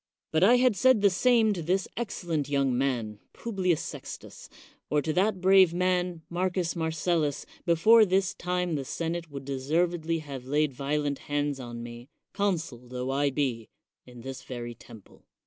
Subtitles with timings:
[0.31, 4.49] But had I said the same to this excellent young man, Publius Sextius,
[4.89, 10.47] or to that brave man, Marcus Marcellus, before this time the senate would deservedly have
[10.47, 13.69] laid violent hands on me, consul tho I be,
[14.07, 15.23] in this very temple.